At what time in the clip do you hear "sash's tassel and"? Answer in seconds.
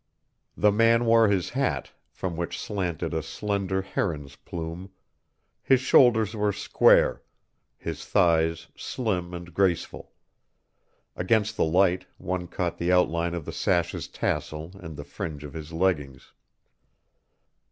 13.53-14.97